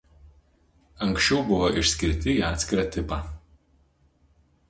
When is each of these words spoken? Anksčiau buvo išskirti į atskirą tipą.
Anksčiau 1.07 1.43
buvo 1.49 1.67
išskirti 1.81 2.33
į 2.39 2.43
atskirą 2.47 2.85
tipą. 2.95 3.19